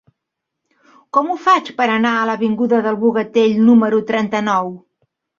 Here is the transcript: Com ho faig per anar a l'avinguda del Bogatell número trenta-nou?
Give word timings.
Com 1.17 1.27
ho 1.27 1.35
faig 1.41 1.67
per 1.81 1.85
anar 1.95 2.13
a 2.19 2.23
l'avinguda 2.29 2.79
del 2.87 2.97
Bogatell 3.03 3.53
número 3.67 3.99
trenta-nou? 4.13 4.73